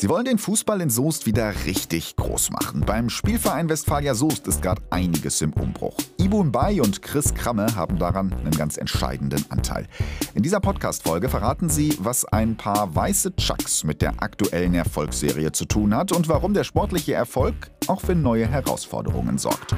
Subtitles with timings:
[0.00, 2.82] Sie wollen den Fußball in Soest wieder richtig groß machen.
[2.86, 5.96] Beim Spielverein Westfalia Soest ist gerade einiges im Umbruch.
[6.18, 9.88] Ibu Mbay und Chris Kramme haben daran einen ganz entscheidenden Anteil.
[10.36, 15.64] In dieser Podcast-Folge verraten sie, was ein paar weiße Chucks mit der aktuellen Erfolgsserie zu
[15.64, 19.74] tun hat und warum der sportliche Erfolg auch für neue Herausforderungen sorgt.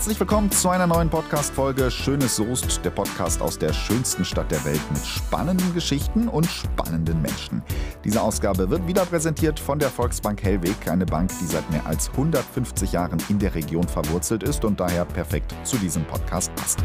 [0.00, 4.64] Herzlich willkommen zu einer neuen Podcast-Folge Schönes Soest, der Podcast aus der schönsten Stadt der
[4.64, 7.62] Welt mit spannenden Geschichten und spannenden Menschen.
[8.02, 12.08] Diese Ausgabe wird wieder präsentiert von der Volksbank Hellweg, eine Bank, die seit mehr als
[12.08, 16.78] 150 Jahren in der Region verwurzelt ist und daher perfekt zu diesem Podcast passt.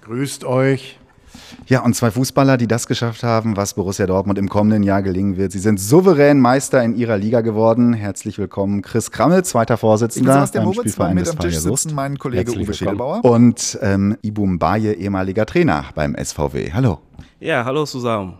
[0.00, 0.98] Grüßt euch.
[1.66, 5.36] Ja, und zwei Fußballer, die das geschafft haben, was Borussia Dortmund im kommenden Jahr gelingen
[5.36, 5.52] wird.
[5.52, 7.92] Sie sind souverän Meister in ihrer Liga geworden.
[7.92, 11.94] Herzlich willkommen, Chris Krammel, zweiter Vorsitzender ich bin beim Moritz, Spielverein mit am Tisch sitzen
[11.94, 13.24] mein Kollege Uwe Schädelbauer.
[13.24, 16.72] Und ähm, Ibu Mbaye, ehemaliger Trainer beim SVW.
[16.72, 16.98] Hallo.
[17.40, 18.38] Ja, hallo zusammen.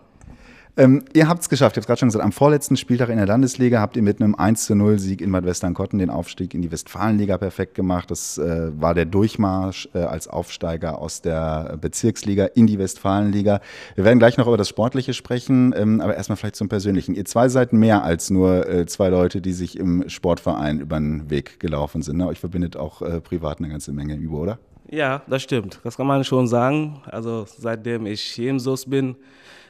[0.77, 3.17] Ähm, ihr habt es geschafft, ich habe es gerade schon gesagt, am vorletzten Spieltag in
[3.17, 6.61] der Landesliga habt ihr mit einem 1 0 Sieg in Bad Westernkotten den Aufstieg in
[6.61, 8.09] die Westfalenliga perfekt gemacht.
[8.11, 13.59] Das äh, war der Durchmarsch äh, als Aufsteiger aus der Bezirksliga in die Westfalenliga.
[13.95, 17.13] Wir werden gleich noch über das Sportliche sprechen, ähm, aber erstmal vielleicht zum Persönlichen.
[17.13, 21.29] Ihr zwei seid mehr als nur äh, zwei Leute, die sich im Sportverein über den
[21.29, 22.17] Weg gelaufen sind.
[22.17, 22.27] Ne?
[22.27, 24.59] Euch verbindet auch äh, privat eine ganze Menge über, oder?
[24.91, 25.79] Ja, das stimmt.
[25.83, 27.01] Das kann man schon sagen.
[27.05, 29.15] Also seitdem ich hier im SUS bin,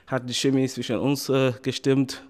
[0.09, 2.23] hat die Chemie zwischen uns äh, gestimmt.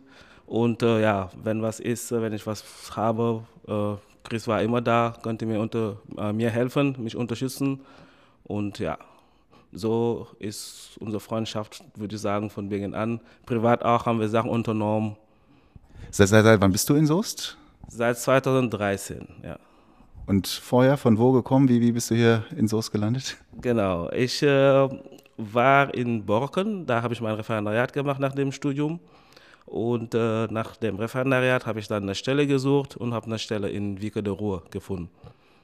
[0.45, 2.63] Und äh, ja, wenn was ist, äh, wenn ich was
[2.95, 3.95] habe, äh,
[4.27, 7.79] Chris war immer da, konnte mir, unter, äh, mir helfen, mich unterstützen.
[8.43, 8.97] Und ja,
[9.71, 13.21] so ist unsere Freundschaft, würde ich sagen, von Beginn an.
[13.45, 15.15] Privat auch haben wir Sachen unternommen.
[16.11, 17.57] Seit, seit, seit wann bist du in Soest?
[17.87, 19.57] Seit 2013, ja.
[20.25, 21.69] Und vorher, von wo gekommen?
[21.69, 23.37] Wie, wie bist du hier in Soest gelandet?
[23.61, 24.89] Genau, ich äh,
[25.39, 28.99] war in Borken, da habe ich mein Referendariat gemacht nach dem Studium.
[29.65, 33.69] Und äh, nach dem Referendariat habe ich dann eine Stelle gesucht und habe eine Stelle
[33.69, 35.09] in Wieke de Ruhr gefunden.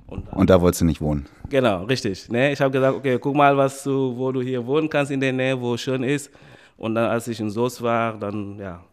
[0.08, 1.26] Und, und, da wolltest du nicht wohnen?
[1.50, 2.30] Genau, richtig.
[2.30, 5.20] Ne, ich habe gesagt, okay, guck mal, was du, wo du hier wohnen kannst in
[5.20, 6.30] der Nähe, wo es schön ist.
[6.78, 8.84] Und dann, als ich in Soos war, dann ja,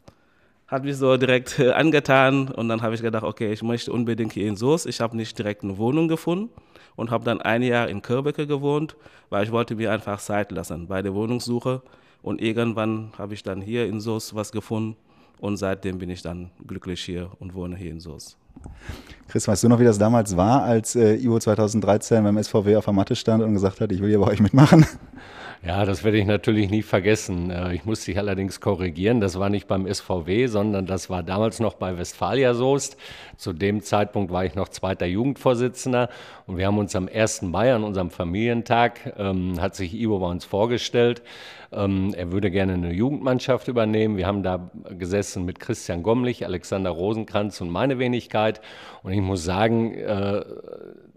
[0.72, 2.48] hat mich so direkt äh, angetan.
[2.48, 4.86] Und dann habe ich gedacht, okay, ich möchte unbedingt hier in Soos.
[4.86, 6.48] Ich habe nicht direkt eine Wohnung gefunden
[6.96, 8.96] und habe dann ein Jahr in Körbecke gewohnt,
[9.28, 11.82] weil ich wollte mir einfach Zeit lassen bei der Wohnungssuche.
[12.22, 14.96] Und irgendwann habe ich dann hier in Soos was gefunden
[15.40, 18.38] und seitdem bin ich dann glücklich hier und wohne hier in Soos.
[19.28, 22.84] Chris, weißt du noch, wie das damals war, als äh, Ivo 2013 beim SVW auf
[22.84, 24.86] der Matte stand und gesagt hat, ich will hier bei euch mitmachen?
[25.64, 27.50] Ja, das werde ich natürlich nie vergessen.
[27.50, 29.20] Äh, ich muss dich allerdings korrigieren.
[29.20, 32.96] Das war nicht beim SVW, sondern das war damals noch bei Westfalia Soest.
[33.36, 36.08] Zu dem Zeitpunkt war ich noch zweiter Jugendvorsitzender
[36.48, 37.42] und wir haben uns am 1.
[37.42, 41.22] Mai an unserem Familientag, ähm, hat sich Ivo bei uns vorgestellt.
[41.70, 44.16] Ähm, er würde gerne eine Jugendmannschaft übernehmen.
[44.16, 48.60] Wir haben da gesessen mit Christian Gommlich, Alexander Rosenkranz und meine Wenigkeit.
[49.02, 50.44] Und ich muss sagen, äh,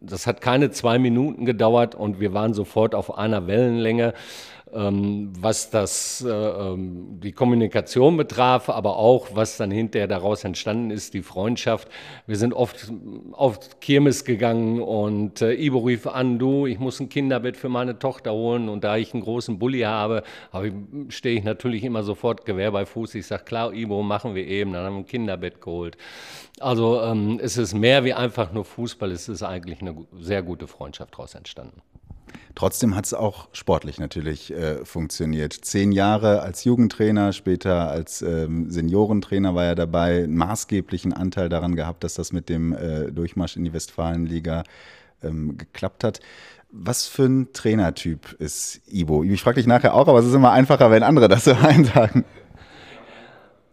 [0.05, 4.13] das hat keine zwei Minuten gedauert und wir waren sofort auf einer Wellenlänge.
[4.75, 10.91] Ähm, was das, äh, ähm, die Kommunikation betraf, aber auch was dann hinterher daraus entstanden
[10.91, 11.87] ist, die Freundschaft.
[12.27, 12.91] Wir sind oft
[13.31, 17.99] auf Kirmes gegangen und äh, Ibo rief an, du, ich muss ein Kinderbett für meine
[17.99, 20.23] Tochter holen und da ich einen großen Bulli habe,
[21.09, 23.15] stehe ich natürlich immer sofort Gewehr bei Fuß.
[23.15, 24.73] Ich sage, klar, Ibo, machen wir eben.
[24.73, 25.97] Dann haben wir ein Kinderbett geholt.
[26.59, 30.67] Also ähm, es ist mehr wie einfach nur Fußball, es ist eigentlich eine sehr gute
[30.67, 31.81] Freundschaft daraus entstanden.
[32.55, 35.53] Trotzdem hat es auch sportlich natürlich äh, funktioniert.
[35.53, 41.75] Zehn Jahre als Jugendtrainer, später als ähm, Seniorentrainer war er dabei, einen maßgeblichen Anteil daran
[41.75, 44.63] gehabt, dass das mit dem äh, Durchmarsch in die Westfalenliga
[45.23, 46.19] ähm, geklappt hat.
[46.71, 49.23] Was für ein Trainertyp ist Ibo?
[49.23, 52.25] Ich frage dich nachher auch, aber es ist immer einfacher, wenn andere das so einsagen.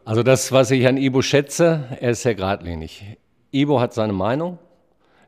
[0.04, 3.18] Also das, was ich an Ibo schätze, er ist sehr geradlinig.
[3.52, 4.58] Ibo hat seine Meinung,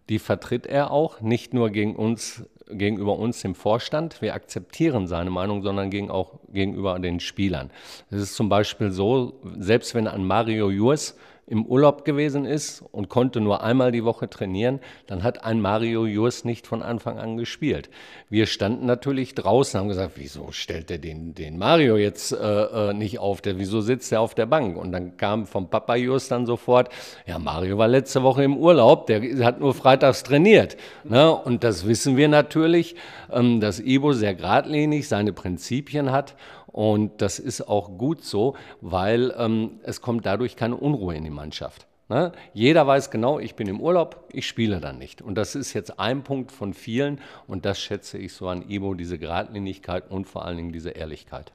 [0.08, 4.22] die vertritt er auch, nicht nur gegen uns gegenüber uns im Vorstand.
[4.22, 7.70] Wir akzeptieren seine Meinung, sondern gegen auch gegenüber den Spielern.
[8.10, 13.08] Es ist zum Beispiel so, selbst wenn an Mario Jurs im Urlaub gewesen ist und
[13.08, 17.36] konnte nur einmal die Woche trainieren, dann hat ein Mario Jurs nicht von Anfang an
[17.36, 17.90] gespielt.
[18.30, 22.36] Wir standen natürlich draußen und haben gesagt, wieso stellt er den, den Mario jetzt äh,
[22.36, 23.42] äh, nicht auf?
[23.42, 24.76] Der, wieso sitzt er auf der Bank?
[24.78, 26.88] Und dann kam vom Papa Jurs dann sofort,
[27.26, 30.76] ja, Mario war letzte Woche im Urlaub, der hat nur freitags trainiert.
[31.04, 31.34] Ne?
[31.34, 32.96] Und das wissen wir natürlich,
[33.30, 36.34] ähm, dass Ibo sehr geradlinig seine Prinzipien hat
[36.74, 41.30] und das ist auch gut so, weil ähm, es kommt dadurch keine Unruhe in die
[41.30, 41.86] Mannschaft.
[42.08, 42.32] Ne?
[42.52, 45.22] Jeder weiß genau, ich bin im Urlaub, ich spiele dann nicht.
[45.22, 48.94] Und das ist jetzt ein Punkt von vielen und das schätze ich so an Ibo,
[48.94, 51.52] diese Geradlinigkeit und vor allen Dingen diese Ehrlichkeit.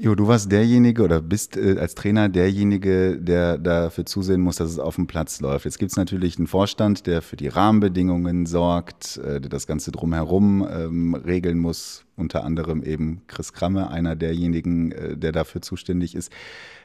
[0.00, 4.70] Jo, du warst derjenige oder bist äh, als Trainer derjenige, der dafür zusehen muss, dass
[4.70, 5.64] es auf dem Platz läuft.
[5.64, 9.90] Jetzt gibt es natürlich einen Vorstand, der für die Rahmenbedingungen sorgt, äh, der das Ganze
[9.90, 12.04] drumherum ähm, regeln muss.
[12.14, 16.30] Unter anderem eben Chris Kramme, einer derjenigen, äh, der dafür zuständig ist.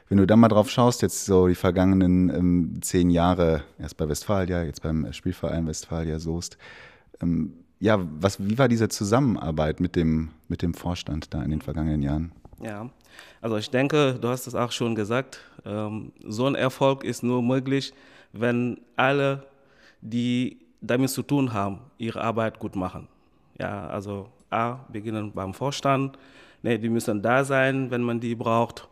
[0.08, 4.08] Wenn du dann mal drauf schaust, jetzt so die vergangenen ähm, zehn Jahre, erst bei
[4.08, 6.58] Westfalia, jetzt beim Spielverein Westfalia Soest,
[7.22, 11.60] ähm, ja, was, wie war diese Zusammenarbeit mit dem, mit dem Vorstand da in den
[11.60, 12.32] vergangenen Jahren?
[12.64, 12.88] Ja,
[13.42, 17.42] also ich denke, du hast es auch schon gesagt, ähm, so ein Erfolg ist nur
[17.42, 17.92] möglich,
[18.32, 19.46] wenn alle,
[20.00, 23.06] die damit zu tun haben, ihre Arbeit gut machen.
[23.60, 26.18] Ja, also A, beginnen beim Vorstand,
[26.62, 28.88] ne, die müssen da sein, wenn man die braucht.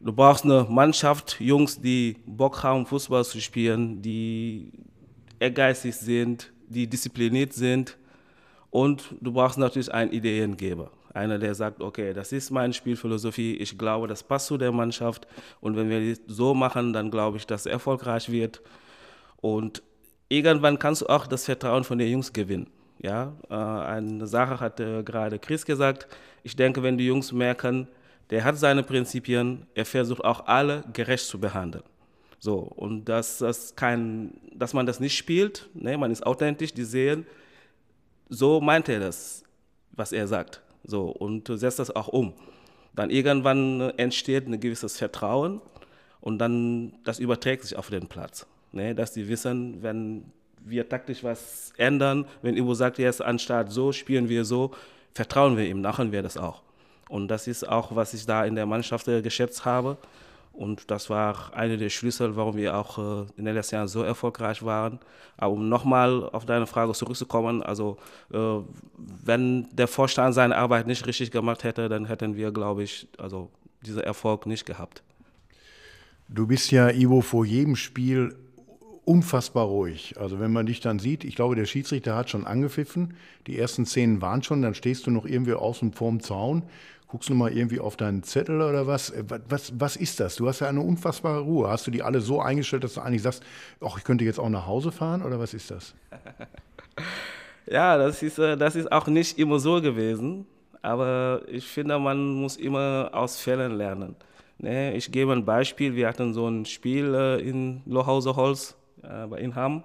[0.00, 4.72] Du brauchst eine Mannschaft, Jungs, die Bock haben, Fußball zu spielen, die
[5.38, 7.96] ehrgeizig sind, die diszipliniert sind.
[8.70, 10.90] Und du brauchst natürlich einen Ideengeber.
[11.14, 15.26] Einer, der sagt, okay, das ist meine Spielphilosophie, ich glaube, das passt zu der Mannschaft
[15.60, 18.60] und wenn wir das so machen, dann glaube ich, dass es erfolgreich wird.
[19.36, 19.82] Und
[20.28, 22.68] irgendwann kannst du auch das Vertrauen von den Jungs gewinnen.
[22.98, 26.08] Ja, äh, eine Sache hat äh, gerade Chris gesagt.
[26.42, 27.86] Ich denke, wenn die Jungs merken,
[28.30, 31.84] der hat seine Prinzipien, er versucht auch alle gerecht zu behandeln.
[32.40, 36.84] So, und dass, das kein, dass man das nicht spielt, ne, man ist authentisch, die
[36.84, 37.26] sehen,
[38.28, 39.44] so meint er das,
[39.92, 40.63] was er sagt.
[40.84, 42.34] So, und du setzt das auch um.
[42.94, 45.60] Dann irgendwann entsteht ein gewisses Vertrauen
[46.20, 48.46] und dann das überträgt sich auf den Platz.
[48.72, 48.94] Ne?
[48.94, 50.24] Dass die wissen, wenn
[50.64, 54.70] wir taktisch was ändern, wenn Ivo sagt, jetzt anstatt so, spielen wir so,
[55.12, 56.62] vertrauen wir ihm, machen wir das auch.
[57.08, 59.98] Und das ist auch, was ich da in der Mannschaft geschätzt habe.
[60.54, 64.02] Und das war einer der Schlüssel, warum wir auch äh, in den letzten Jahren so
[64.02, 65.00] erfolgreich waren.
[65.36, 67.98] Aber um nochmal auf deine Frage zurückzukommen, also
[68.32, 68.38] äh,
[68.96, 73.50] wenn der Vorstand seine Arbeit nicht richtig gemacht hätte, dann hätten wir, glaube ich, also
[73.84, 75.02] diesen Erfolg nicht gehabt.
[76.28, 78.36] Du bist ja, Ivo, vor jedem Spiel
[79.04, 80.14] unfassbar ruhig.
[80.18, 83.14] Also wenn man dich dann sieht, ich glaube, der Schiedsrichter hat schon angepfiffen,
[83.46, 86.62] die ersten Szenen waren schon, dann stehst du noch irgendwie außen vorm Zaun
[87.14, 89.10] Guckst du mal irgendwie auf deinen Zettel oder was?
[89.10, 89.72] Äh, was?
[89.78, 90.34] Was ist das?
[90.34, 91.68] Du hast ja eine unfassbare Ruhe.
[91.68, 93.44] Hast du die alle so eingestellt, dass du eigentlich sagst,
[93.80, 95.94] ach, ich könnte jetzt auch nach Hause fahren oder was ist das?
[97.66, 100.44] ja, das ist, äh, das ist auch nicht immer so gewesen.
[100.82, 104.16] Aber ich finde, man muss immer aus Fällen lernen.
[104.58, 105.94] Ne, ich gebe ein Beispiel.
[105.94, 109.84] Wir hatten so ein Spiel äh, in Lohauser Holz bei Inham.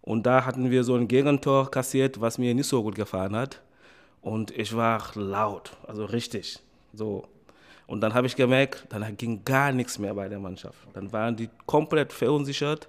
[0.00, 3.62] Und da hatten wir so ein Gegentor kassiert, was mir nicht so gut gefallen hat.
[4.22, 6.60] Und ich war laut, also richtig.
[6.94, 7.26] So.
[7.86, 10.78] Und dann habe ich gemerkt, dann ging gar nichts mehr bei der Mannschaft.
[10.94, 12.88] Dann waren die komplett verunsichert.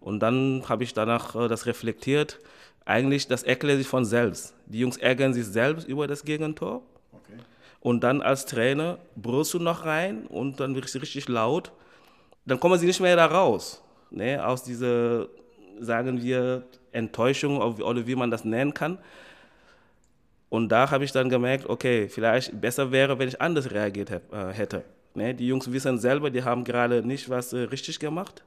[0.00, 2.40] Und dann habe ich danach äh, das reflektiert.
[2.84, 4.54] Eigentlich, das erklärt sich von selbst.
[4.66, 6.82] Die Jungs ärgern sich selbst über das Gegentor.
[7.12, 7.38] Okay.
[7.80, 11.72] Und dann als Trainer brüllst du noch rein und dann wird es richtig laut.
[12.46, 13.82] Dann kommen sie nicht mehr da raus.
[14.10, 14.44] Ne?
[14.44, 15.26] Aus dieser,
[15.80, 18.98] sagen wir, Enttäuschung oder wie man das nennen kann.
[20.48, 24.20] Und da habe ich dann gemerkt, okay, vielleicht besser wäre, wenn ich anders reagiert äh,
[24.52, 24.84] hätte.
[25.14, 25.34] Ne?
[25.34, 28.44] Die Jungs wissen selber, die haben gerade nicht was äh, richtig gemacht.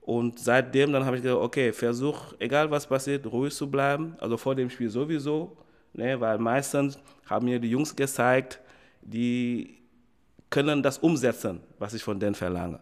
[0.00, 4.16] Und seitdem dann habe ich gesagt, okay, versuch, egal was passiert, ruhig zu bleiben.
[4.18, 5.56] Also vor dem Spiel sowieso,
[5.92, 6.20] ne?
[6.20, 8.58] weil meistens haben mir die Jungs gezeigt,
[9.02, 9.78] die
[10.48, 12.80] können das umsetzen, was ich von denen verlange.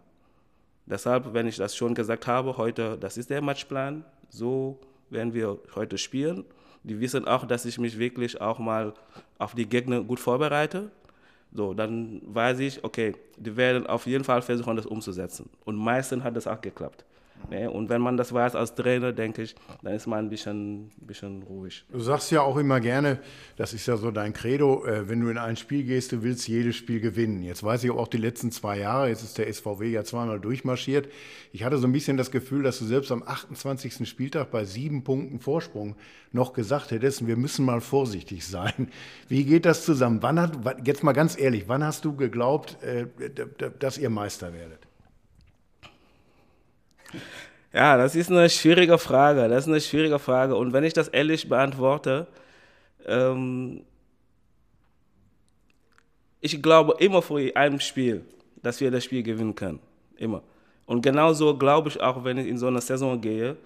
[0.86, 5.58] Deshalb, wenn ich das schon gesagt habe, heute, das ist der Matchplan, so werden wir
[5.74, 6.44] heute spielen.
[6.82, 8.94] Die wissen auch, dass ich mich wirklich auch mal
[9.38, 10.90] auf die Gegner gut vorbereite.
[11.52, 15.48] So, dann weiß ich, okay, die werden auf jeden Fall versuchen, das umzusetzen.
[15.64, 17.04] Und meistens hat das auch geklappt.
[17.50, 17.70] Ne?
[17.70, 21.42] Und wenn man das weiß als Trainer, denke ich, dann ist man ein bisschen, bisschen
[21.42, 21.84] ruhig.
[21.90, 23.18] Du sagst ja auch immer gerne,
[23.56, 26.48] das ist ja so dein Credo, äh, wenn du in ein Spiel gehst, du willst
[26.48, 27.42] jedes Spiel gewinnen.
[27.42, 31.08] Jetzt weiß ich auch die letzten zwei Jahre, jetzt ist der SVW ja zweimal durchmarschiert.
[31.52, 34.08] Ich hatte so ein bisschen das Gefühl, dass du selbst am 28.
[34.08, 35.96] Spieltag bei sieben Punkten Vorsprung
[36.32, 38.88] noch gesagt hättest, wir müssen mal vorsichtig sein.
[39.28, 40.18] Wie geht das zusammen?
[40.22, 43.06] Wann hat, jetzt mal ganz ehrlich, wann hast du geglaubt, äh,
[43.78, 44.87] dass ihr Meister werdet?
[47.72, 49.48] Ja, das ist eine schwierige Frage.
[49.48, 50.56] Das ist eine schwierige Frage.
[50.56, 52.26] Und wenn ich das ehrlich beantworte,
[53.06, 53.84] ähm,
[56.40, 58.24] ich glaube immer vor einem Spiel,
[58.62, 59.80] dass wir das Spiel gewinnen können.
[60.16, 60.42] Immer.
[60.86, 63.56] Und genauso glaube ich auch, wenn ich in so eine Saison gehe,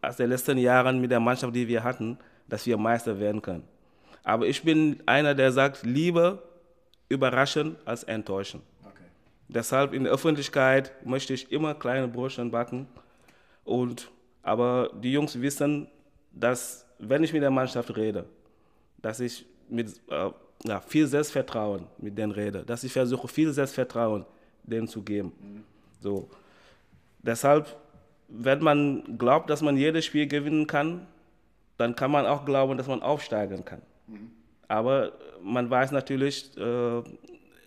[0.00, 2.18] aus den letzten Jahren mit der Mannschaft, die wir hatten,
[2.48, 3.64] dass wir Meister werden können.
[4.22, 6.42] Aber ich bin einer, der sagt, lieber
[7.08, 8.62] überraschen als enttäuschen.
[9.48, 12.86] Deshalb in der Öffentlichkeit möchte ich immer kleine Brötchen backen.
[13.64, 14.10] Und,
[14.42, 15.88] aber die Jungs wissen,
[16.32, 18.26] dass wenn ich mit der Mannschaft rede,
[18.98, 20.30] dass ich mit äh,
[20.64, 24.24] ja, viel Selbstvertrauen mit denen rede, dass ich versuche, viel Selbstvertrauen
[24.62, 25.32] denen zu geben.
[25.40, 25.64] Mhm.
[26.00, 26.28] So.
[27.22, 27.76] Deshalb,
[28.28, 31.06] wenn man glaubt, dass man jedes Spiel gewinnen kann,
[31.76, 33.82] dann kann man auch glauben, dass man aufsteigen kann.
[34.06, 34.30] Mhm.
[34.68, 35.12] Aber
[35.42, 37.02] man weiß natürlich, äh,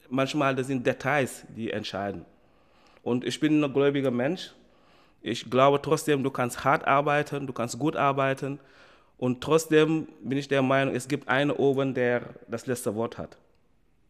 [0.10, 2.25] manchmal das sind Details, die entscheiden.
[3.04, 4.51] Und ich bin ein gläubiger Mensch.
[5.22, 8.60] Ich glaube trotzdem, du kannst hart arbeiten, du kannst gut arbeiten.
[9.18, 13.38] Und trotzdem bin ich der Meinung, es gibt einen oben, der das letzte Wort hat.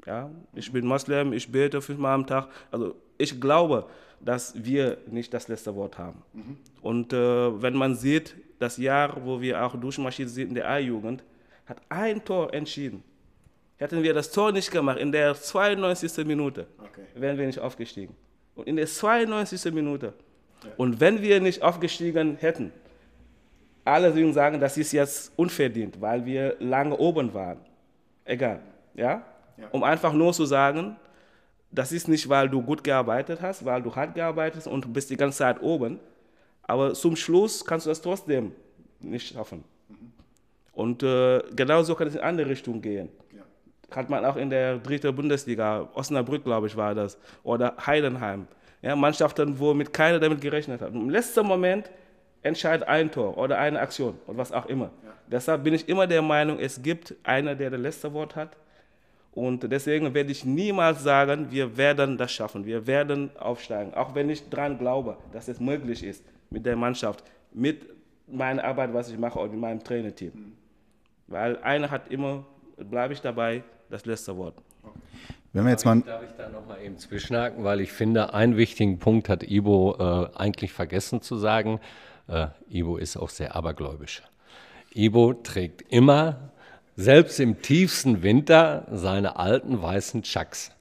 [0.05, 2.47] Ja, ich bin Moslem, ich bete fünfmal am Tag.
[2.71, 3.85] Also ich glaube,
[4.19, 6.21] dass wir nicht das letzte Wort haben.
[6.33, 6.57] Mhm.
[6.81, 11.23] Und äh, wenn man sieht, das Jahr, wo wir auch durchmarschiert sind in der A-Jugend,
[11.65, 13.03] hat ein Tor entschieden.
[13.79, 16.25] Hätten wir das Tor nicht gemacht, in der 92.
[16.25, 17.05] Minute, okay.
[17.15, 18.13] wären wir nicht aufgestiegen.
[18.55, 19.73] Und in der 92.
[19.73, 20.13] Minute.
[20.63, 20.69] Ja.
[20.75, 22.73] Und wenn wir nicht aufgestiegen hätten,
[23.85, 27.59] alle würden sagen, das ist jetzt unverdient, weil wir lange oben waren.
[28.25, 28.59] Egal.
[28.95, 29.23] Ja?
[29.57, 29.67] ja?
[29.71, 30.97] Um einfach nur zu sagen,
[31.71, 35.09] das ist nicht, weil du gut gearbeitet hast, weil du hart gearbeitet hast und bist
[35.09, 35.99] die ganze Zeit oben.
[36.63, 38.51] Aber zum Schluss kannst du das trotzdem
[38.99, 39.63] nicht schaffen.
[39.87, 40.11] Mhm.
[40.73, 43.09] Und äh, genauso kann es in andere Richtungen gehen.
[43.35, 43.38] Ja.
[43.91, 48.47] Hat man auch in der dritten Bundesliga, Osnabrück, glaube ich, war das, oder Heidenheim.
[48.81, 50.91] Ja, Mannschaften, wo mit keiner damit gerechnet hat.
[50.91, 51.89] Und Im letzten Moment
[52.41, 54.85] entscheidet ein Tor oder eine Aktion oder was auch immer.
[55.03, 55.13] Ja.
[55.27, 58.55] Deshalb bin ich immer der Meinung, es gibt einer, der das letzte Wort hat.
[59.31, 63.93] Und deswegen werde ich niemals sagen, wir werden das schaffen, wir werden aufsteigen.
[63.93, 67.85] Auch wenn ich daran glaube, dass es möglich ist mit der Mannschaft, mit
[68.27, 70.31] meiner Arbeit, was ich mache und mit meinem Trainerteam.
[70.33, 70.53] Mhm.
[71.27, 72.45] Weil einer hat immer,
[72.77, 74.55] bleibe ich dabei, das letzte Wort.
[75.51, 78.99] Wenn wir jetzt mal darf ich da nochmal eben zwischenhaken, weil ich finde, einen wichtigen
[78.99, 81.79] Punkt hat Ibo äh, eigentlich vergessen zu sagen.
[82.27, 84.21] Äh, Ibo ist auch sehr abergläubisch.
[84.93, 86.51] Ibo trägt immer
[86.95, 90.71] selbst im tiefsten Winter seine alten weißen Chucks.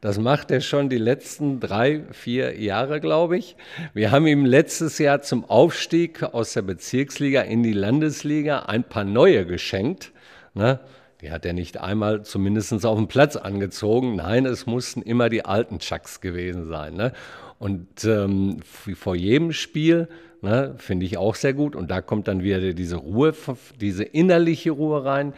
[0.00, 3.56] Das macht er schon die letzten drei, vier Jahre, glaube ich.
[3.94, 9.02] Wir haben ihm letztes Jahr zum Aufstieg aus der Bezirksliga in die Landesliga ein paar
[9.04, 10.12] neue geschenkt.
[10.54, 10.78] Ne?
[11.20, 14.16] Die hat er nicht einmal zumindest auf dem Platz angezogen.
[14.16, 16.94] Nein, es mussten immer die alten Chucks gewesen sein.
[16.94, 17.12] Ne?
[17.58, 20.08] Und ähm, vor jedem Spiel
[20.40, 21.74] Ne, Finde ich auch sehr gut.
[21.74, 23.34] Und da kommt dann wieder diese Ruhe,
[23.80, 25.34] diese innerliche Ruhe rein.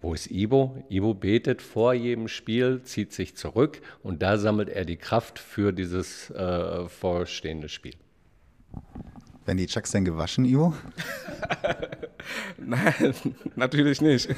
[0.00, 0.84] Wo ist Ibo?
[0.90, 5.72] Ibo betet vor jedem Spiel, zieht sich zurück und da sammelt er die Kraft für
[5.72, 7.94] dieses äh, vorstehende Spiel.
[9.46, 10.74] Werden die Chucks denn gewaschen, Ivo?
[12.58, 13.14] Nein,
[13.56, 14.28] natürlich nicht.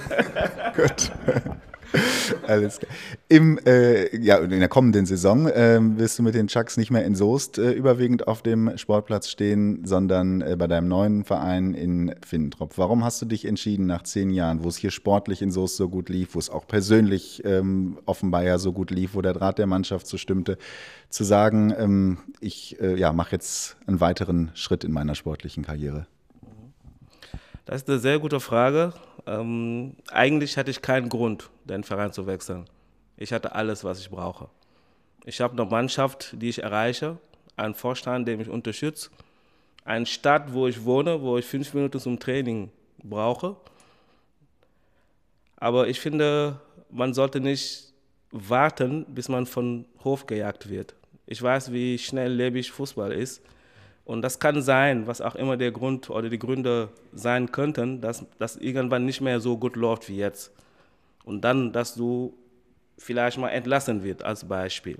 [0.75, 1.12] Gut.
[2.47, 2.93] Alles klar.
[3.28, 7.05] Im, äh, ja, in der kommenden Saison äh, wirst du mit den Chucks nicht mehr
[7.05, 12.14] in Soest äh, überwiegend auf dem Sportplatz stehen, sondern äh, bei deinem neuen Verein in
[12.25, 12.78] Finnentrop.
[12.78, 15.88] Warum hast du dich entschieden, nach zehn Jahren, wo es hier sportlich in Soest so
[15.88, 19.59] gut lief, wo es auch persönlich ähm, offenbar ja so gut lief, wo der Draht
[19.59, 20.59] der Mannschaft so stimmte,
[21.09, 26.07] zu sagen, ähm, ich äh, ja, mache jetzt einen weiteren Schritt in meiner sportlichen Karriere?
[27.66, 28.92] Das ist eine sehr gute Frage.
[29.26, 32.66] Ähm, eigentlich hatte ich keinen Grund, den Verein zu wechseln.
[33.16, 34.49] Ich hatte alles, was ich brauche.
[35.25, 37.18] Ich habe eine Mannschaft, die ich erreiche,
[37.56, 39.11] einen Vorstand, der mich unterstützt,
[39.85, 42.70] eine Stadt, wo ich wohne, wo ich fünf Minuten zum Training
[43.02, 43.56] brauche.
[45.56, 47.92] Aber ich finde, man sollte nicht
[48.30, 50.94] warten, bis man von Hof gejagt wird.
[51.26, 53.42] Ich weiß, wie schnelllebig Fußball ist.
[54.06, 58.25] Und das kann sein, was auch immer der Grund oder die Gründe sein könnten, dass
[58.38, 60.52] das irgendwann nicht mehr so gut läuft wie jetzt.
[61.25, 62.32] Und dann, dass du
[62.96, 64.98] vielleicht mal entlassen wird als Beispiel.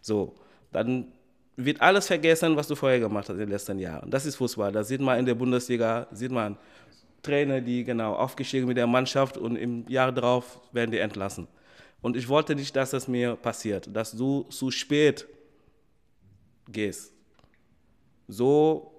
[0.00, 0.34] So,
[0.72, 1.12] dann
[1.56, 4.10] wird alles vergessen, was du vorher gemacht hast in den letzten Jahren.
[4.10, 4.72] Das ist Fußball.
[4.72, 6.56] Das sieht man in der Bundesliga, sieht man
[7.20, 11.48] Trainer, die genau aufgestiegen mit der Mannschaft und im Jahr darauf werden die entlassen.
[12.00, 15.26] Und ich wollte nicht, dass das mir passiert, dass du zu spät
[16.66, 17.12] gehst.
[18.28, 18.92] So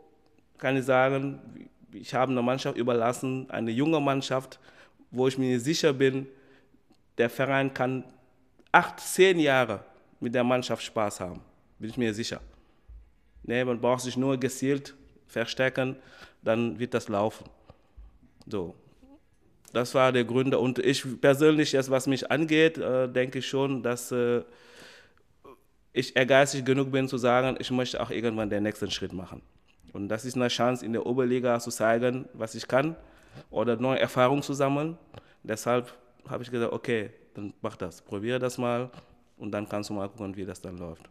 [0.57, 4.59] kann ich sagen, ich habe eine Mannschaft überlassen, eine junge Mannschaft,
[5.11, 6.27] wo ich mir sicher bin,
[7.17, 8.03] der Verein kann
[8.71, 9.83] acht, zehn Jahre
[10.19, 11.41] mit der Mannschaft Spaß haben.
[11.77, 12.41] Bin ich mir sicher.
[13.43, 14.95] Nee, man braucht sich nur gezielt
[15.27, 15.95] verstärken,
[16.41, 17.45] dann wird das laufen.
[18.45, 18.75] So.
[19.71, 20.55] Das war der Grund.
[20.55, 24.41] Und ich persönlich, jetzt, was mich angeht, äh, denke ich schon, dass äh,
[25.93, 29.41] ich ehrgeizig genug bin zu sagen, ich möchte auch irgendwann den nächsten Schritt machen.
[29.93, 32.95] Und das ist eine Chance, in der Oberliga zu zeigen, was ich kann
[33.49, 34.97] oder neue Erfahrungen zu sammeln.
[35.43, 35.93] Deshalb
[36.27, 38.89] habe ich gesagt, okay, dann mach das, probiere das mal
[39.37, 41.09] und dann kannst du mal gucken, wie das dann läuft.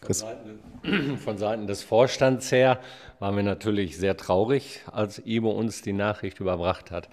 [0.00, 2.80] Von Seiten, von Seiten des Vorstands her
[3.18, 7.08] waren wir natürlich sehr traurig, als Ibo uns die Nachricht überbracht hat.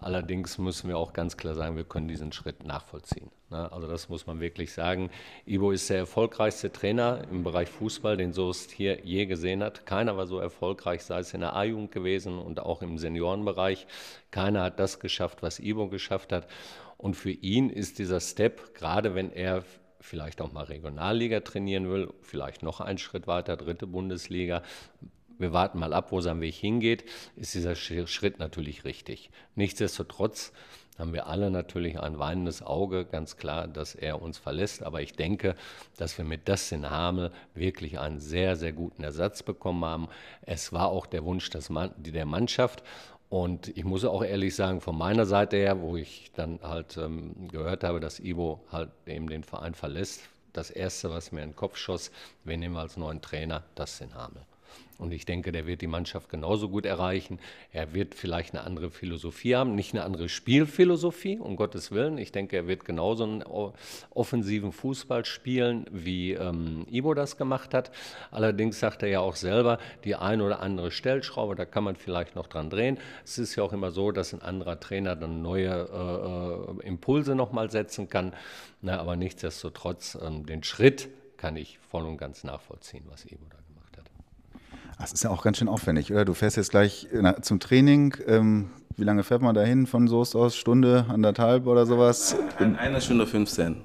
[0.00, 3.30] Allerdings müssen wir auch ganz klar sagen, wir können diesen Schritt nachvollziehen.
[3.50, 3.70] Ne?
[3.70, 5.10] Also das muss man wirklich sagen.
[5.46, 9.86] Ibo ist der erfolgreichste Trainer im Bereich Fußball, den Soest hier je gesehen hat.
[9.86, 13.86] Keiner war so erfolgreich, sei es in der A-Jugend gewesen und auch im Seniorenbereich.
[14.32, 16.48] Keiner hat das geschafft, was Ibo geschafft hat.
[16.98, 19.62] Und für ihn ist dieser Step, gerade wenn er
[20.04, 24.62] vielleicht auch mal Regionalliga trainieren will, vielleicht noch einen Schritt weiter, dritte Bundesliga.
[25.38, 27.04] Wir warten mal ab, wo sein Weg hingeht,
[27.36, 29.30] ist dieser Schritt natürlich richtig.
[29.54, 30.52] Nichtsdestotrotz
[30.98, 34.84] haben wir alle natürlich ein weinendes Auge, ganz klar, dass er uns verlässt.
[34.84, 35.56] Aber ich denke,
[35.96, 40.08] dass wir mit Dustin Hamel wirklich einen sehr, sehr guten Ersatz bekommen haben.
[40.42, 42.84] Es war auch der Wunsch der Mannschaft.
[43.28, 47.48] Und ich muss auch ehrlich sagen, von meiner Seite her, wo ich dann halt ähm,
[47.48, 51.56] gehört habe, dass Ivo halt eben den Verein verlässt, das Erste, was mir in den
[51.56, 52.10] Kopf schoss,
[52.44, 54.42] wir nehmen als neuen Trainer das den Hamel.
[54.98, 57.40] Und ich denke, der wird die Mannschaft genauso gut erreichen.
[57.72, 62.16] Er wird vielleicht eine andere Philosophie haben, nicht eine andere Spielphilosophie, um Gottes Willen.
[62.16, 63.44] Ich denke, er wird genauso einen
[64.10, 67.90] offensiven Fußball spielen, wie ähm, Ibo das gemacht hat.
[68.30, 72.36] Allerdings sagt er ja auch selber, die ein oder andere Stellschraube, da kann man vielleicht
[72.36, 72.98] noch dran drehen.
[73.24, 77.70] Es ist ja auch immer so, dass ein anderer Trainer dann neue äh, Impulse nochmal
[77.70, 78.32] setzen kann.
[78.80, 83.63] Na, aber nichtsdestotrotz, ähm, den Schritt kann ich voll und ganz nachvollziehen, was Ibo da
[84.98, 86.24] das ist ja auch ganz schön aufwendig, oder?
[86.24, 87.08] Du fährst jetzt gleich
[87.42, 88.14] zum Training.
[88.26, 90.56] Ähm, wie lange fährt man dahin von Soest aus?
[90.56, 92.36] Stunde, anderthalb oder sowas?
[92.60, 93.76] In einer Stunde 15.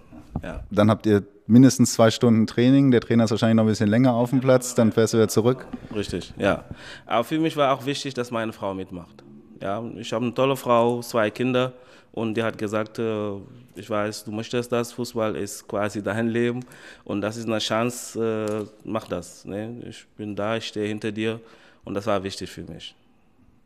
[0.44, 0.64] Ja.
[0.70, 2.92] Dann habt ihr mindestens zwei Stunden Training.
[2.92, 4.76] Der Trainer ist wahrscheinlich noch ein bisschen länger auf dem Platz.
[4.76, 5.66] Dann fährst du wieder zurück.
[5.94, 6.64] Richtig, ja.
[7.06, 9.24] Aber für mich war auch wichtig, dass meine Frau mitmacht.
[9.62, 11.74] Ja, ich habe eine tolle Frau, zwei Kinder.
[12.12, 13.32] Und die hat gesagt, äh,
[13.80, 16.66] ich weiß, du möchtest das, Fußball ist quasi dein Leben
[17.06, 19.46] und das ist eine Chance, äh, mach das.
[19.46, 19.82] Ne?
[19.88, 21.40] Ich bin da, ich stehe hinter dir
[21.86, 22.96] und das war wichtig für mich.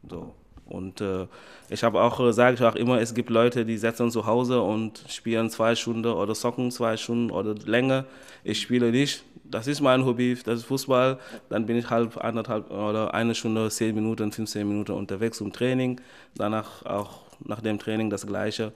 [0.07, 0.33] So.
[0.65, 1.27] Und äh,
[1.69, 5.03] ich habe auch, sage ich auch immer, es gibt Leute, die sitzen zu Hause und
[5.09, 8.05] spielen zwei Stunden oder zocken zwei Stunden oder länger.
[8.43, 9.23] Ich spiele nicht.
[9.43, 11.19] Das ist mein Hobby, das ist Fußball.
[11.49, 15.99] Dann bin ich halb, anderthalb oder eine Stunde, zehn Minuten, 15 Minuten unterwegs zum Training.
[16.35, 18.71] Danach auch nach dem Training das Gleiche.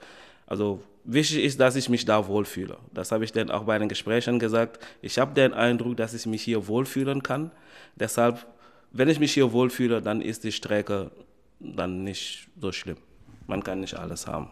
[0.46, 2.76] Also wichtig ist, dass ich mich da wohlfühle.
[2.92, 4.78] Das habe ich dann auch bei den Gesprächen gesagt.
[5.00, 7.50] Ich habe den Eindruck, dass ich mich hier wohlfühlen kann.
[7.96, 8.46] Deshalb,
[8.92, 11.10] wenn ich mich hier wohlfühle, dann ist die Strecke
[11.58, 12.98] dann nicht so schlimm.
[13.46, 14.48] Man kann nicht alles haben.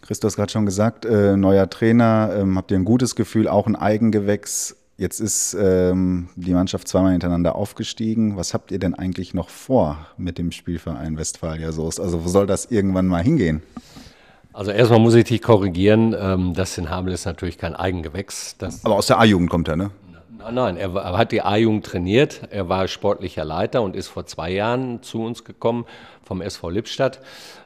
[0.00, 3.66] Christoph hat gerade schon gesagt, äh, neuer Trainer, ähm, habt ihr ein gutes Gefühl, auch
[3.66, 4.76] ein Eigengewächs.
[4.96, 8.36] Jetzt ist ähm, die Mannschaft zweimal hintereinander aufgestiegen.
[8.36, 12.00] Was habt ihr denn eigentlich noch vor mit dem Spielverein Westfalia Soest?
[12.00, 13.62] Also wo soll das irgendwann mal hingehen?
[14.58, 18.56] Also erstmal muss ich dich korrigieren, ähm, Dustin Hamel ist natürlich kein Eigengewächs.
[18.58, 19.92] Das Aber aus der A-Jugend kommt er, ne?
[20.36, 24.50] Nein, nein, er, hat die A-Jugend trainiert, er war sportlicher Leiter und ist vor zwei
[24.50, 25.84] Jahren zu uns gekommen
[26.24, 27.20] vom SV Lippstadt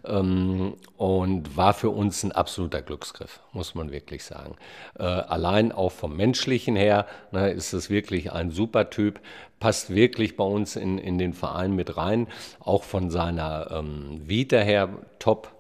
[0.05, 4.57] ähm, und war für uns ein absoluter Glücksgriff, muss man wirklich sagen.
[4.99, 9.19] Äh, allein auch vom menschlichen her ne, ist es wirklich ein super Typ,
[9.61, 12.27] passt wirklich bei uns in, in den Verein mit rein,
[12.61, 15.53] auch von seiner ähm, Vita her top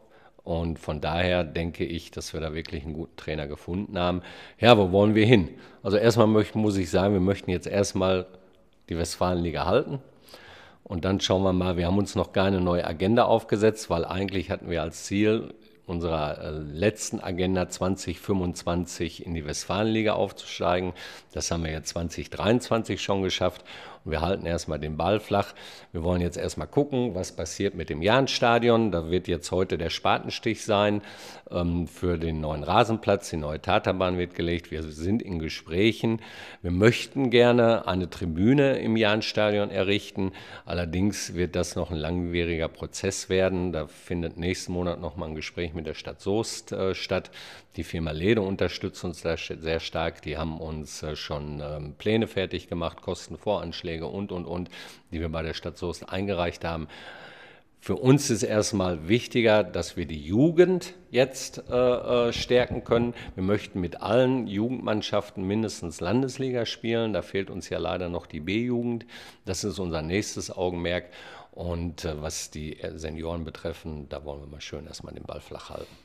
[0.44, 4.22] und von daher denke ich, dass wir da wirklich einen guten Trainer gefunden haben.
[4.58, 5.50] Ja, wo wollen wir hin?
[5.82, 8.26] Also erstmal muss ich sagen, wir möchten jetzt erstmal
[8.88, 10.00] die Westfalenliga halten.
[10.82, 14.50] Und dann schauen wir mal, wir haben uns noch keine neue Agenda aufgesetzt, weil eigentlich
[14.50, 15.54] hatten wir als Ziel,
[15.86, 20.92] unserer äh, letzten Agenda 2025 in die Westfalenliga aufzusteigen.
[21.32, 23.64] Das haben wir jetzt 2023 schon geschafft.
[24.04, 25.54] Wir halten erstmal den Ball flach.
[25.92, 28.90] Wir wollen jetzt erstmal gucken, was passiert mit dem Jahnstadion.
[28.90, 31.02] Da wird jetzt heute der Spatenstich sein
[31.52, 33.30] ähm, für den neuen Rasenplatz.
[33.30, 34.70] Die neue Taterbahn wird gelegt.
[34.70, 36.20] Wir sind in Gesprächen.
[36.62, 40.32] Wir möchten gerne eine Tribüne im Jahnstadion errichten.
[40.64, 43.72] Allerdings wird das noch ein langwieriger Prozess werden.
[43.72, 47.30] Da findet nächsten Monat noch mal ein Gespräch mit der Stadt Soest äh, statt.
[47.76, 50.22] Die Firma Lede unterstützt uns da sehr stark.
[50.22, 54.68] Die haben uns äh, schon ähm, Pläne fertig gemacht, Kostenvoranschläge und, und, und,
[55.10, 56.88] die wir bei der Stadt Soest eingereicht haben.
[57.84, 63.12] Für uns ist erstmal wichtiger, dass wir die Jugend jetzt äh, äh, stärken können.
[63.34, 67.12] Wir möchten mit allen Jugendmannschaften mindestens Landesliga spielen.
[67.12, 69.04] Da fehlt uns ja leider noch die B-Jugend.
[69.46, 71.06] Das ist unser nächstes Augenmerk.
[71.50, 75.70] Und äh, was die Senioren betreffen, da wollen wir mal schön erstmal den Ball flach
[75.70, 76.01] halten.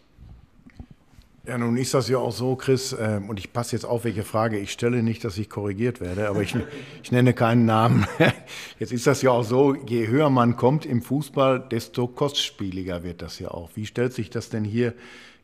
[1.47, 4.23] Ja, nun ist das ja auch so, Chris, äh, und ich passe jetzt auf, welche
[4.23, 6.53] Frage ich stelle, nicht, dass ich korrigiert werde, aber ich,
[7.03, 8.05] ich nenne keinen Namen.
[8.79, 13.21] Jetzt ist das ja auch so, je höher man kommt im Fußball, desto kostspieliger wird
[13.21, 13.69] das ja auch.
[13.75, 14.93] Wie stellt sich das denn hier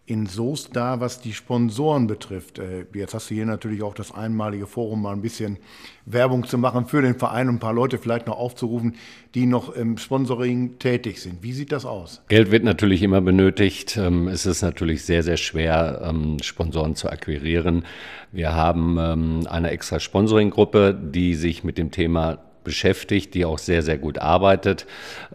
[0.05, 2.59] in Soest da, was die Sponsoren betrifft.
[2.59, 5.57] Äh, jetzt hast du hier natürlich auch das einmalige Forum, mal ein bisschen
[6.05, 8.95] Werbung zu machen für den Verein und ein paar Leute vielleicht noch aufzurufen,
[9.33, 11.41] die noch im Sponsoring tätig sind.
[11.41, 12.21] Wie sieht das aus?
[12.27, 13.95] Geld wird natürlich immer benötigt.
[13.95, 17.85] Ähm, es ist natürlich sehr, sehr schwer, ähm, Sponsoren zu akquirieren.
[18.33, 23.81] Wir haben ähm, eine extra Sponsoringgruppe, die sich mit dem Thema beschäftigt, die auch sehr,
[23.81, 24.85] sehr gut arbeitet,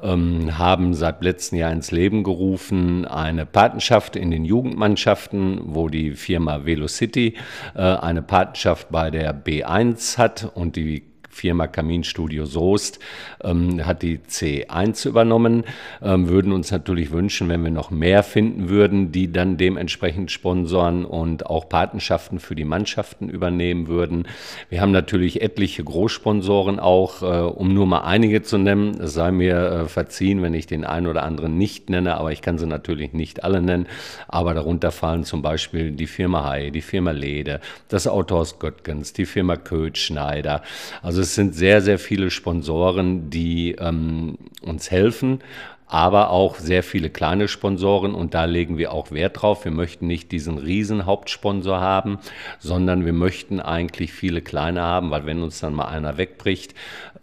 [0.02, 6.12] ähm, haben seit letztem Jahr ins Leben gerufen eine Patenschaft in den Jugendmannschaften, wo die
[6.12, 7.34] Firma Velocity
[7.74, 11.07] äh, eine Patenschaft bei der B1 hat und die
[11.38, 12.98] Firma Kaminstudio Soest
[13.44, 15.62] ähm, hat die C1 übernommen.
[16.02, 21.04] Ähm, würden uns natürlich wünschen, wenn wir noch mehr finden würden, die dann dementsprechend sponsoren
[21.04, 24.26] und auch Patenschaften für die Mannschaften übernehmen würden.
[24.68, 29.00] Wir haben natürlich etliche Großsponsoren auch, äh, um nur mal einige zu nennen.
[29.00, 32.42] Es sei mir äh, verziehen, wenn ich den einen oder anderen nicht nenne, aber ich
[32.42, 33.86] kann sie natürlich nicht alle nennen.
[34.26, 39.26] Aber darunter fallen zum Beispiel die Firma Hai, die Firma Lede, das Autohaus Göttgens, die
[39.26, 40.62] Firma Köth Schneider.
[41.00, 45.40] Also es sind sehr, sehr viele Sponsoren, die ähm, uns helfen,
[45.88, 49.64] aber auch sehr viele kleine Sponsoren und da legen wir auch Wert drauf.
[49.64, 52.18] Wir möchten nicht diesen riesen Hauptsponsor haben,
[52.58, 56.74] sondern wir möchten eigentlich viele kleine haben, weil wenn uns dann mal einer wegbricht,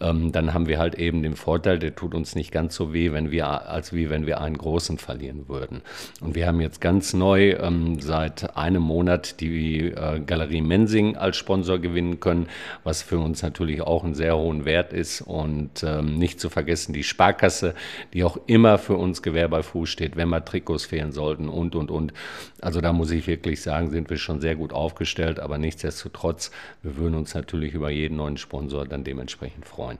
[0.02, 3.12] ähm, dann haben wir halt eben den Vorteil, der tut uns nicht ganz so weh,
[3.12, 5.82] wenn wir, als wie wenn wir einen großen verlieren würden.
[6.22, 11.38] Und wir haben jetzt ganz neu ähm, seit einem Monat die äh, Galerie Mensing als
[11.38, 12.48] Sponsor gewinnen können,
[12.84, 16.94] was für uns natürlich auch einen sehr hohen Wert ist und ähm, nicht zu vergessen
[16.94, 17.76] die Sparkasse,
[18.14, 21.76] die auch immer für uns Gewehr bei Fuß steht, wenn mal Trikots fehlen sollten und,
[21.76, 22.14] und, und.
[22.62, 26.98] Also da muss ich wirklich sagen, sind wir schon sehr gut aufgestellt, aber nichtsdestotrotz, wir
[26.98, 30.00] würden uns natürlich über jeden neuen Sponsor dann dementsprechend freuen.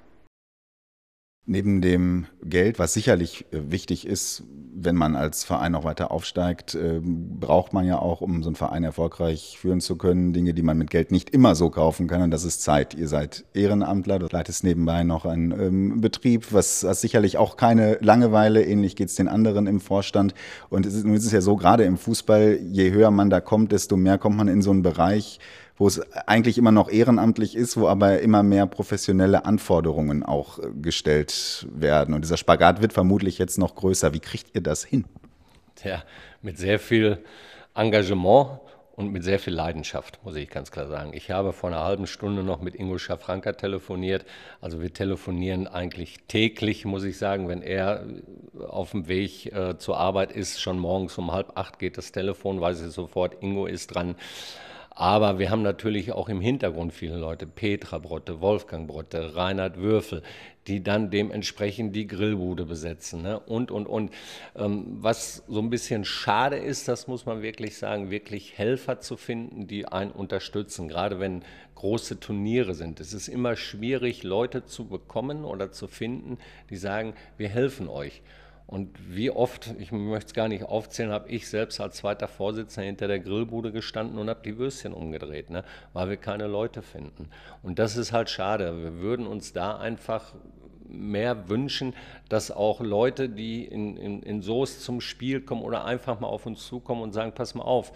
[1.48, 4.44] Neben dem Geld, was sicherlich äh, wichtig ist,
[4.78, 8.56] wenn man als Verein noch weiter aufsteigt, ähm, braucht man ja auch, um so einen
[8.56, 12.24] Verein erfolgreich führen zu können, Dinge, die man mit Geld nicht immer so kaufen kann.
[12.24, 12.94] Und das ist Zeit.
[12.94, 18.00] Ihr seid Ehrenamtler, du leitest nebenbei noch einen ähm, Betrieb, was, was sicherlich auch keine
[18.02, 18.64] Langeweile.
[18.64, 20.34] Ähnlich geht es den anderen im Vorstand.
[20.70, 23.40] Und es ist, nun ist es ja so, gerade im Fußball, je höher man da
[23.40, 25.40] kommt, desto mehr kommt man in so einen Bereich,
[25.78, 30.70] wo es eigentlich immer noch ehrenamtlich ist, wo aber immer mehr professionelle Anforderungen auch äh,
[30.82, 32.14] gestellt werden.
[32.14, 34.14] Und dieser Spagat wird vermutlich jetzt noch größer.
[34.14, 35.06] Wie kriegt ihr das hin?
[35.84, 36.04] Ja,
[36.42, 37.20] mit sehr viel
[37.76, 38.60] Engagement
[38.96, 41.12] und mit sehr viel Leidenschaft, muss ich ganz klar sagen.
[41.14, 44.26] Ich habe vor einer halben Stunde noch mit Ingo Schafranka telefoniert.
[44.62, 47.50] Also wir telefonieren eigentlich täglich, muss ich sagen.
[47.50, 48.06] Wenn er
[48.66, 52.62] auf dem Weg äh, zur Arbeit ist, schon morgens um halb acht geht das Telefon,
[52.62, 54.16] weiß ich sofort, Ingo ist dran.
[54.98, 60.24] Aber wir haben natürlich auch im Hintergrund viele Leute, Petra Brotte, Wolfgang Brotte, Reinhard Würfel,
[60.68, 63.38] die dann dementsprechend die Grillbude besetzen ne?
[63.42, 64.12] und, und, und.
[64.56, 69.18] Ähm, was so ein bisschen schade ist, das muss man wirklich sagen, wirklich Helfer zu
[69.18, 71.44] finden, die einen unterstützen, gerade wenn
[71.76, 73.02] große Turniere sind.
[73.02, 76.38] Es ist immer schwierig, Leute zu bekommen oder zu finden,
[76.70, 78.22] die sagen, wir helfen euch.
[78.68, 82.88] Und wie oft, ich möchte es gar nicht aufzählen, habe ich selbst als zweiter Vorsitzender
[82.88, 85.64] hinter der Grillbude gestanden und habe die Würstchen umgedreht, ne?
[85.94, 87.30] weil wir keine Leute finden.
[87.62, 88.82] Und das ist halt schade.
[88.82, 90.34] Wir würden uns da einfach
[90.88, 91.94] mehr wünschen,
[92.30, 96.46] dass auch Leute, die in, in, in Soest zum Spiel kommen oder einfach mal auf
[96.46, 97.92] uns zukommen und sagen, pass mal auf,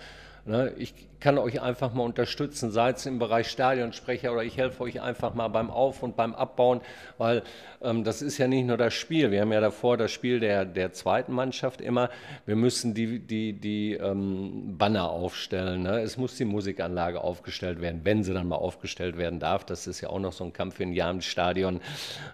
[0.78, 5.02] ich kann euch einfach mal unterstützen, sei es im Bereich Stadionsprecher oder ich helfe euch
[5.02, 6.82] einfach mal beim Auf- und beim Abbauen,
[7.18, 7.44] weil
[7.82, 9.32] ähm, das ist ja nicht nur das Spiel.
[9.32, 12.10] Wir haben ja davor das Spiel der, der zweiten Mannschaft immer.
[12.46, 15.84] Wir müssen die, die, die ähm, Banner aufstellen.
[15.84, 16.00] Ne?
[16.00, 19.66] Es muss die Musikanlage aufgestellt werden, wenn sie dann mal aufgestellt werden darf.
[19.66, 21.82] Das ist ja auch noch so ein Kampf in Jahr im Stadion.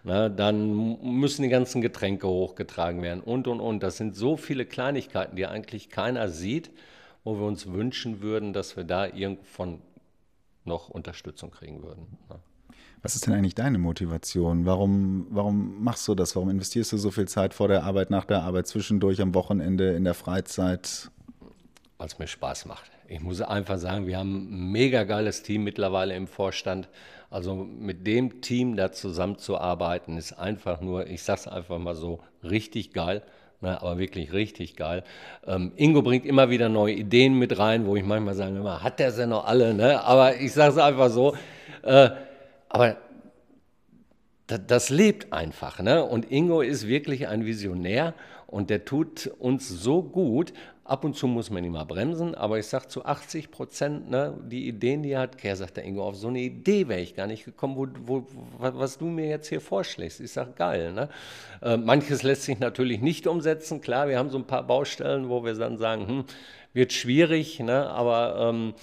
[0.04, 0.30] Ne?
[0.30, 3.82] Dann müssen die ganzen Getränke hochgetragen werden und, und, und.
[3.82, 6.70] Das sind so viele Kleinigkeiten, die eigentlich keiner sieht
[7.26, 9.82] wo wir uns wünschen würden, dass wir da irgendwann
[10.64, 12.08] noch Unterstützung kriegen würden.
[12.30, 12.40] Ja.
[13.02, 14.66] Was ist denn eigentlich deine Motivation?
[14.66, 16.36] Warum, warum machst du das?
[16.36, 19.94] Warum investierst du so viel Zeit vor der Arbeit, nach der Arbeit, zwischendurch, am Wochenende,
[19.94, 21.12] in der Freizeit?
[21.98, 22.90] Weil es mir Spaß macht.
[23.08, 26.90] Ich muss einfach sagen, wir haben ein mega geiles Team mittlerweile im Vorstand.
[27.30, 32.22] Also mit dem Team da zusammenzuarbeiten, ist einfach nur, ich sage es einfach mal so,
[32.42, 33.22] richtig geil.
[33.66, 35.04] Ne, aber wirklich richtig geil.
[35.48, 39.00] Ähm, Ingo bringt immer wieder neue Ideen mit rein, wo ich manchmal sage, immer, hat
[39.00, 39.74] der sie noch alle?
[39.74, 40.04] Ne?
[40.04, 41.36] Aber ich sage es einfach so.
[41.82, 42.12] Äh,
[42.70, 42.98] aber
[44.46, 45.80] das, das lebt einfach.
[45.80, 46.04] Ne?
[46.04, 48.14] Und Ingo ist wirklich ein Visionär
[48.46, 50.54] und der tut uns so gut.
[50.86, 54.38] Ab und zu muss man ihn mal bremsen, aber ich sage zu 80 Prozent, ne,
[54.46, 57.16] die Ideen, die er hat, Kerr sagt der Ingo, auf so eine Idee wäre ich
[57.16, 58.28] gar nicht gekommen, wo, wo,
[58.60, 60.20] was du mir jetzt hier vorschlägst.
[60.20, 60.94] Ich sage, geil.
[60.94, 61.10] Ne?
[61.64, 65.44] Äh, manches lässt sich natürlich nicht umsetzen, klar, wir haben so ein paar Baustellen, wo
[65.44, 66.26] wir dann sagen, hm,
[66.74, 67.90] wird schwierig, ne?
[67.90, 68.76] aber ähm,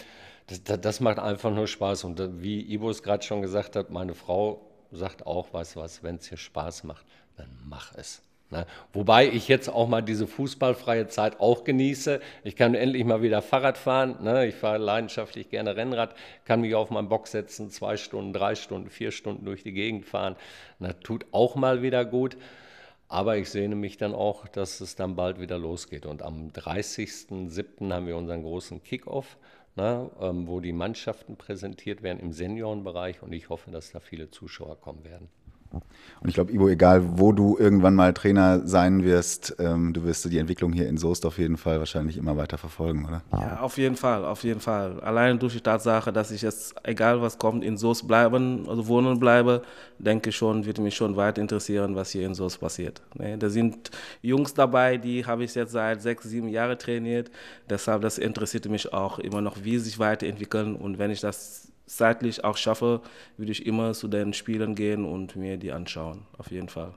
[0.49, 2.03] das, das, macht einfach nur Spaß.
[2.03, 6.03] Und wie Ivo es gerade schon gesagt hat, meine Frau sagt auch, weißt du was,
[6.03, 8.23] wenn es hier Spaß macht, dann mach es.
[8.53, 8.67] Ne?
[8.93, 12.21] Wobei ich jetzt auch mal diese fußballfreie Zeit auch genieße.
[12.45, 14.23] Ich kann endlich mal wieder Fahrrad fahren.
[14.23, 14.47] Ne?
[14.47, 18.91] Ich fahre leidenschaftlich gerne Rennrad, kann mich auf meinen Bock setzen, zwei Stunden, drei Stunden,
[18.91, 20.37] vier Stunden durch die Gegend fahren.
[20.79, 22.37] Das tut auch mal wieder gut.
[23.09, 26.07] Aber ich sehne mich dann auch, dass es dann bald wieder losgeht.
[26.07, 27.93] Und am 30.07.
[27.93, 29.39] haben wir unseren großen Kickoff,
[29.77, 33.23] ne, ähm, wo die Mannschaften präsentiert werden im Seniorenbereich.
[33.23, 35.29] Und ich hoffe, dass da viele Zuschauer kommen werden.
[35.73, 40.31] Und ich glaube, Ivo, egal wo du irgendwann mal Trainer sein wirst, ähm, du wirst
[40.31, 43.23] die Entwicklung hier in Soest auf jeden Fall wahrscheinlich immer weiter verfolgen, oder?
[43.33, 45.01] Ja, auf jeden Fall, auf jeden Fall.
[45.01, 49.19] Allein durch die Tatsache, dass ich jetzt, egal was kommt, in Soest bleiben, also wohnen
[49.19, 49.63] bleibe,
[49.99, 53.03] denke ich schon, wird mich schon weiter interessieren, was hier in Soest passiert.
[53.15, 53.37] Ne?
[53.37, 57.31] Da sind Jungs dabei, die habe ich jetzt seit sechs, sieben Jahren trainiert.
[57.69, 60.77] Deshalb, das interessiert mich auch immer noch, wie sie sich weiterentwickeln.
[60.77, 63.01] Und wenn ich das zeitlich auch schaffe,
[63.37, 66.95] würde ich immer zu den Spielen gehen und mir die anschauen, auf jeden Fall.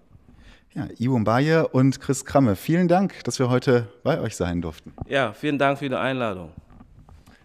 [0.73, 4.93] Ja, Ivo Mbaye und Chris Kramme, vielen Dank, dass wir heute bei euch sein durften.
[5.07, 6.51] Ja, vielen Dank für die Einladung.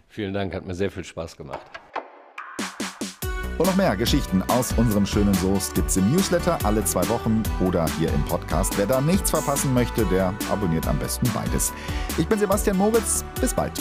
[0.09, 1.61] Vielen Dank, hat mir sehr viel Spaß gemacht.
[3.57, 7.43] Und noch mehr Geschichten aus unserem schönen Soest gibt es im Newsletter alle zwei Wochen
[7.65, 8.77] oder hier im Podcast.
[8.77, 11.71] Wer da nichts verpassen möchte, der abonniert am besten beides.
[12.17, 13.23] Ich bin Sebastian Moritz.
[13.39, 13.79] Bis bald.